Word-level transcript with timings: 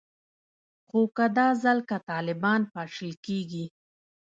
خو 0.87 0.99
که 1.15 1.25
دا 1.37 1.47
ځل 1.63 1.79
که 1.89 1.97
طالبان 2.09 2.61
پاشل 2.73 3.11
کیږي 3.25 3.65